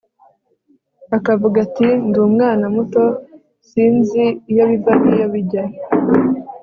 akavuga 1.17 1.57
ati 1.65 1.87
ndi 2.07 2.17
umwana 2.27 2.65
muto; 2.75 3.03
sinzi 3.69 4.23
iyo 4.51 4.63
biva 4.71 4.93
n'iyo 5.01 5.25
bijya 5.33 5.63